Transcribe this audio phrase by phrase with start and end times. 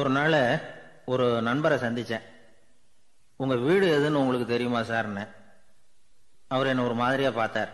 [0.00, 0.36] ஒரு நாள்
[1.12, 2.26] ஒரு நண்பரை சந்தித்தேன்
[3.42, 5.24] உங்கள் வீடு எதுன்னு உங்களுக்கு தெரியுமா சார்னு?
[6.54, 7.70] அவர் என்னை ஒரு மாதிரியாக பார்த்தார்.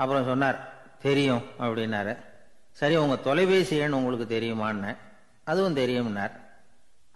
[0.00, 0.58] அப்புறம் சொன்னார்
[1.04, 2.12] தெரியும் அப்படின்னாரு.
[2.80, 4.90] சரி உங்கள் தொலைபேசி எண் உங்களுக்கு தெரியுமான்னு?
[5.50, 6.34] அதுவும் தெரியும்னார்.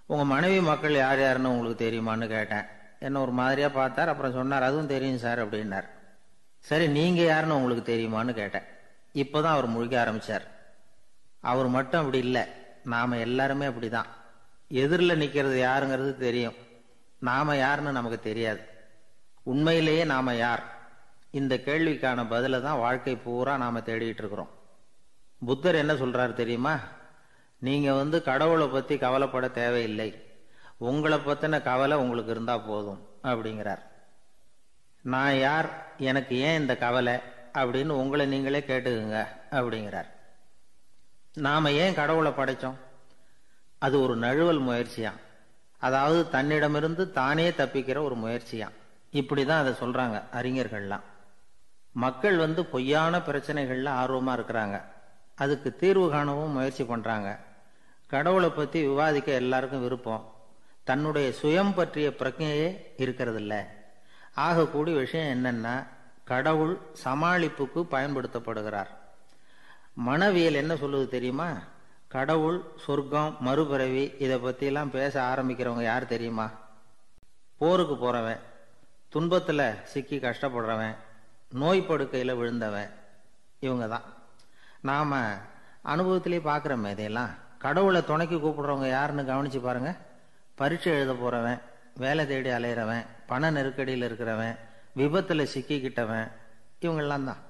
[0.07, 2.69] உங்கள் மனைவி மக்கள் யார் யாருன்னு உங்களுக்கு தெரியுமான்னு கேட்டேன்.
[3.07, 5.89] என்ன ஒரு மாதிரியாக பார்த்தார் அப்புறம் சொன்னார் அதுவும் தெரியும் சார் அப்படின்னார்.
[6.71, 8.67] சரி நீங்கள் யாருன்னு உங்களுக்கு தெரியுமான்னு கேட்டேன்.
[9.25, 10.47] இப்போ தான் அவர் முழிக்க ஆரம்பித்தார்
[11.53, 12.43] அவர் மட்டும் அப்படி இல்லை.
[12.85, 14.05] நாம எல்லாருமே அப்படிதான்.
[14.69, 16.55] எதிரில் நிக்கிறது யாருங்கிறது தெரியும்.
[17.19, 18.61] நாம யாருன்னு நமக்கு தெரியாது.
[19.43, 20.79] உண்மையிலேயே நாம யார்?
[21.31, 24.51] இந்த கேள்விக்கான பதிலை தான் வாழ்க்கை பூரா நாம தேடிட்டு இருக்கிறோம்.
[25.47, 26.79] புத்தர் என்ன சொல்றாரு தெரியுமா?
[27.59, 30.31] நீங்க வந்து கடவுளை பத்தி கவலைப்பட தேவையில்லை.
[30.77, 33.81] உங்களை பத்தின கவலை உங்களுக்கு இருந்தா போதும் அப்படிங்கிறார்.
[35.01, 35.95] நான் யார்?
[35.99, 37.19] எனக்கு ஏன் இந்த கவலை?
[37.55, 40.07] அப்படின்னு உங்களை நீங்களே கேட்டுக்குங்க அப்படிங்கிறார்.
[41.35, 42.75] நாம ஏன் கடவுளை படைச்சோம்?
[43.79, 45.11] அது ஒரு நழுவல் முயற்சியா?
[45.79, 48.69] அதாவது தன்னிடமிருந்து தானே தப்பிக்கிற ஒரு முயற்சியா?
[49.13, 51.01] இப்படிதான் அதை சொல்றாங்க அறிஞர்கள்லாம்.
[51.93, 54.83] மக்கள் வந்து பொய்யான பிரச்சனைகள்ல ஆர்வமா இருக்கிறாங்க.
[55.35, 57.39] அதுக்கு தீர்வு காணவும் முயற்சி பண்றாங்க.
[58.07, 60.33] கடவுளை பத்தி விவாதிக்க எல்லாருக்கும் விருப்பம்.
[60.85, 63.65] தன்னுடைய சுயம் பற்றிய பிரஜையே இருக்கிறதில்ல.
[64.35, 65.87] ஆகக்கூடிய விஷயம் என்னன்னா
[66.25, 68.99] கடவுள் சமாளிப்புக்கு பயன்படுத்தப்படுகிறார்.
[70.07, 71.49] மனவியல் என்ன சொல்லுது தெரியுமா?
[72.15, 76.47] கடவுள் சொர்க்கம் மறுபிறவி இதை பற்றிலாம் பேச ஆரம்பிக்கிறவங்க யார் தெரியுமா?
[77.61, 78.41] போருக்கு போகிறவன்
[79.15, 80.95] துன்பத்தில் சிக்கி கஷ்டப்படுறவன்
[81.63, 82.91] நோய் படுக்கையில் விழுந்தவன்
[83.67, 84.07] இவங்க தான்
[84.89, 85.15] நாம்
[85.93, 87.33] அனுபவத்திலே பார்க்குறோமே இதையெல்லாம்.
[87.65, 90.01] கடவுளை துணைக்கு கூப்பிடுறவங்க யாருன்னு கவனித்து பாருங்கள்
[90.59, 91.61] பரீட்சை எழுத போகிறவன்
[92.05, 94.57] வேலை தேடி அலையிறவன் பண நெருக்கடியில் இருக்கிறவன்
[95.01, 96.27] விபத்தில் சிக்கிக்கிட்டவன்
[96.85, 97.43] இவங்கெல்லாம் தான்.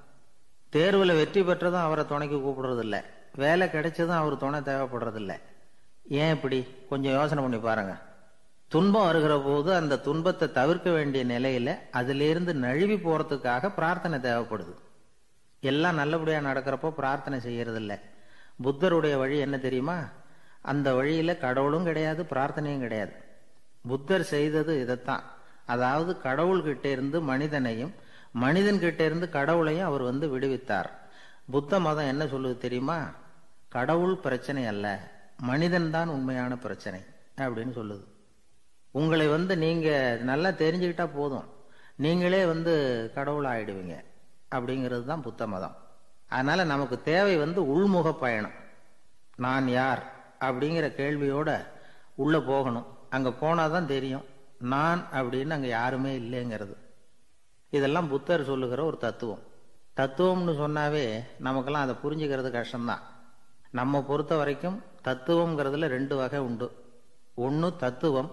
[0.71, 3.01] தேர்வில் வெற்றி பெற்றதும் அவரை துணைக்கு கூப்பிடுறதில்ல.
[3.35, 5.33] வேலை கிடைச்சதும் அவர் துணை தேவைப்படுறதில்ல.
[6.09, 6.67] ஏன் இப்படி?
[6.89, 7.93] கொஞ்சம் யோசனை பண்ணி பாருங்க.
[8.67, 14.73] துன்பம் வருகிற போது அந்த துன்பத்தை தவிர்க்க வேண்டிய நிலையில அதிலிருந்து நழுவி போறதுக்காக பிரார்த்தனை தேவைப்படுது.
[15.61, 17.99] எல்லாம் நல்லபடியாக நடக்கிறப்போ பிரார்த்தனை செய்யறதில்ல.
[18.61, 19.99] புத்தருடைய வழி என்ன தெரியுமா?
[20.61, 23.13] அந்த வழியில கடவுளும் கிடையாது பிரார்த்தனையும் கிடையாது.
[23.87, 25.23] புத்தர் செய்தது இதைத்தான்.
[25.65, 27.93] அதாவது கடவுள்கிட்ட இருந்து மனிதனையும்
[28.39, 30.89] மனிதன்கிட்ட இருந்து கடவுளையும் அவர் வந்து விடுவித்தார்.
[31.51, 33.11] புத்த மதம் என்ன சொல்லுது தெரியுமா?
[33.67, 37.03] கடவுள் பிரச்சனை அல்ல மனிதன் தான் உண்மையான பிரச்சனை
[37.37, 38.03] அப்படின்னு சொல்லுது.
[38.91, 41.49] உங்களை வந்து நீங்க நல்லா தெரிஞ்சுக்கிட்டா போதும்.
[41.95, 44.03] நீங்களே வந்து கடவுள் ஆயிடுவீங்க
[44.51, 45.77] அப்படிங்கிறது தான் புத்த மதம்.
[46.27, 48.51] அதனால நமக்கு தேவை வந்து உள்முக பயணம்.
[49.35, 50.03] நான் யார்
[50.39, 51.65] அப்படிங்கிற கேள்வியோட
[52.15, 52.85] உள்ள போகணும்.
[53.09, 54.25] அங்க போனாதான் தெரியும்.
[54.59, 56.75] நான் அப்படின்னு அங்க யாருமே இல்லைங்கிறது.
[57.71, 59.39] இதெல்லாம் புத்தர் சொல்லுகிற ஒரு தத்துவம்.
[59.97, 61.05] தத்துவம்னு சொன்னாவே
[61.39, 63.03] நமக்கெல்லாம் அதை புரிஞ்சுக்கிறது கஷ்டம்தான்.
[63.71, 66.67] நம்ம பொறுத்த வரைக்கும் தத்துவம்ங்கிறதுல ரெண்டு வகை உண்டு.
[67.35, 68.31] ஒன்று தத்துவம்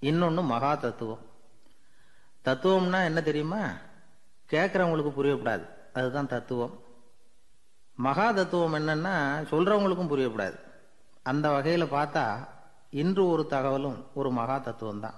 [0.00, 1.18] இன்னொன்று மகா தத்துவம்.
[2.44, 3.62] தத்துவம்னா என்ன தெரியுமா?
[4.50, 6.74] கேட்குறவங்களுக்கு புரியக்கூடாது அதுதான் தத்துவம்.
[7.96, 9.14] மகா தத்துவம் என்னன்னா
[9.50, 10.58] சொல்றவங்களுக்கும் புரியக்கூடாது
[11.22, 12.48] அந்த வகையில் பார்த்தா
[12.90, 15.14] இன்று ஒரு தகவலும் ஒரு மகா தத்துவம் தான்